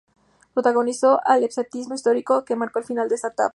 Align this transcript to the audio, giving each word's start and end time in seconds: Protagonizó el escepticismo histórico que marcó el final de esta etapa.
Protagonizó 0.55 1.19
el 1.27 1.43
escepticismo 1.43 1.93
histórico 1.93 2.43
que 2.43 2.55
marcó 2.55 2.79
el 2.79 2.85
final 2.85 3.07
de 3.07 3.13
esta 3.13 3.27
etapa. 3.27 3.49